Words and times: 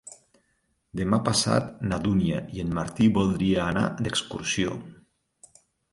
Demà 1.01 1.17
passat 1.27 1.67
na 1.91 1.99
Dúnia 2.07 2.41
i 2.59 2.63
en 2.65 2.73
Martí 2.79 3.11
voldria 3.19 3.63
anar 3.67 3.85
d'excursió. 4.01 4.75